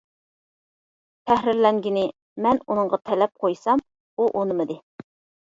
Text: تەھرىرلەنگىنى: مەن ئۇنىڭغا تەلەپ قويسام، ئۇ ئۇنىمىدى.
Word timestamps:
تەھرىرلەنگىنى: 1.31 2.05
مەن 2.47 2.61
ئۇنىڭغا 2.65 3.01
تەلەپ 3.11 3.35
قويسام، 3.45 3.87
ئۇ 4.25 4.29
ئۇنىمىدى. 4.35 4.81